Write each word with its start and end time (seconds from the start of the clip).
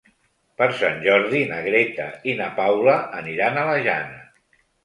Per 0.61 0.67
Sant 0.77 0.97
Jordi 1.07 1.41
na 1.51 1.59
Greta 1.67 2.09
i 2.33 2.37
na 2.41 2.49
Paula 2.63 2.97
aniran 3.21 3.61
a 3.61 3.67
la 3.73 3.79
Jana. 3.91 4.23